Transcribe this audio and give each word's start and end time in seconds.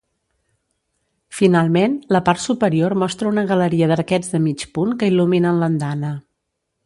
Finalment, 1.39 1.97
la 2.15 2.21
part 2.29 2.41
superior 2.45 2.97
mostra 3.03 3.31
una 3.33 3.45
galeria 3.53 3.91
d'arquets 3.93 4.33
de 4.37 4.43
mig 4.47 4.67
punt 4.79 4.97
que 5.03 5.11
il·luminen 5.15 5.63
l'andana. 5.65 6.15